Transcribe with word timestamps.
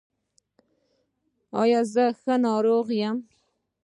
ایا 1.61 1.81
زه 1.93 2.03
ښه 2.19 2.35
ناروغ 2.45 2.87
یم؟ 3.01 3.17